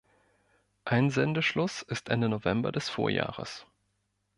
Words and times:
Einsendeschluss 0.83 1.83
ist 1.83 2.09
Ende 2.09 2.27
November 2.27 2.71
des 2.71 2.89
Vorjahres. 2.89 3.67